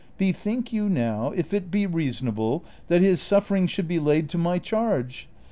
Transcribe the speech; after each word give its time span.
Bethink 0.17 0.73
you 0.73 0.89
now 0.89 1.29
if 1.29 1.53
it 1.53 1.69
be 1.69 1.85
reasonable 1.85 2.65
that 2.87 3.03
his 3.03 3.21
suffering 3.21 3.67
should 3.67 3.87
be 3.87 3.99
laid 3.99 4.29
to 4.29 4.37
my 4.39 4.57
charge. 4.57 5.29